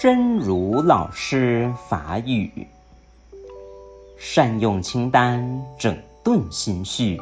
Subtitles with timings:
[0.00, 2.66] 真如老师法语，
[4.16, 7.20] 善用清单整顿心绪。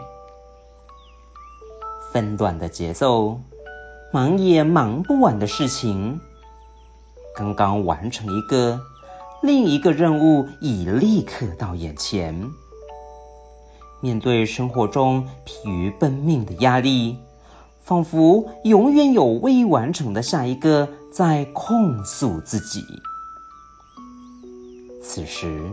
[2.13, 3.41] 纷乱的节奏，
[4.13, 6.21] 忙也忙不完的事情，
[7.35, 8.81] 刚刚完成一个，
[9.43, 12.49] 另一个任务已立刻到眼前。
[14.01, 17.17] 面对生活中疲于奔命的压力，
[17.83, 22.85] 仿佛永远有未完成的下一个在控诉自己。
[25.03, 25.73] 此时，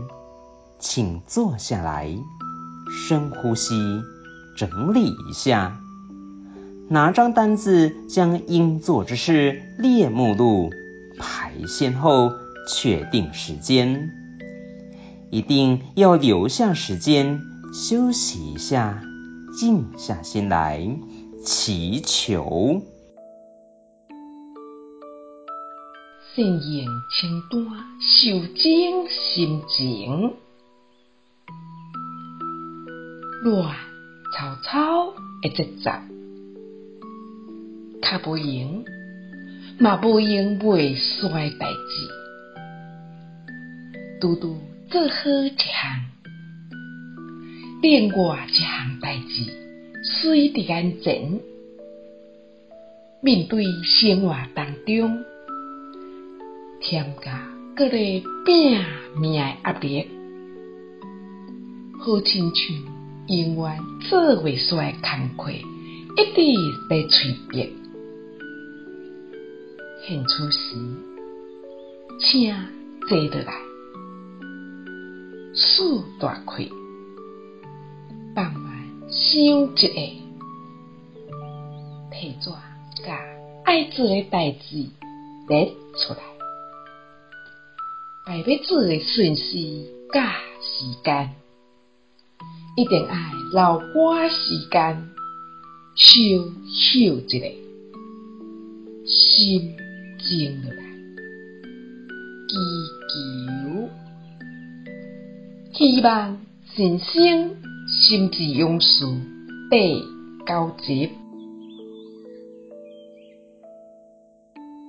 [0.78, 2.16] 请坐下来，
[2.90, 4.02] 深呼吸，
[4.56, 5.80] 整理一下。
[6.88, 10.70] 拿张单子，将应做之事列目录，
[11.18, 12.30] 排先后，
[12.68, 14.10] 确定时间。
[15.30, 17.40] 一定要留下时间
[17.74, 19.02] 休息一下，
[19.58, 20.96] 静下心来
[21.44, 22.82] 祈求。
[26.34, 27.64] 善用清单，
[28.00, 30.34] 修正心情，
[33.42, 33.74] 乱
[34.34, 35.90] 草草的节奏。
[38.02, 38.84] 较无闲，
[39.78, 42.08] 嘛无闲袂衰代志，
[44.20, 44.58] 拄拄
[44.90, 46.04] 做好一项，
[47.82, 49.44] 另外一项代志
[50.02, 51.40] 随伫眼前。
[53.22, 55.24] 面对生活当中
[56.88, 57.42] 添加
[57.74, 58.78] 各类拼
[59.20, 60.08] 命的压力，
[61.98, 62.76] 好亲像
[63.26, 66.38] 永远做袂煞的工课，一直
[66.88, 67.74] 在催逼。
[70.06, 70.76] 现此时，
[72.20, 72.54] 请
[73.08, 73.52] 坐落来，
[75.56, 76.68] 舒大开，
[78.36, 79.88] 放慢想一下，
[82.12, 82.48] 提纸
[83.04, 83.18] 甲
[83.64, 84.86] 爱做的代志
[85.48, 86.20] 列出来，
[88.26, 91.30] 把要做的顺序甲时间，
[92.76, 93.62] 一定爱留
[93.94, 95.08] 寡时间，
[95.94, 96.18] 小
[96.66, 97.38] 休一下，
[99.06, 99.76] 心。
[100.18, 100.82] 静落来，
[102.48, 102.54] 祈
[103.12, 103.88] 求，
[105.74, 106.40] 希望
[106.74, 107.54] 新生
[107.86, 109.04] 心之勇士
[109.70, 110.02] 得
[110.46, 111.10] 交集。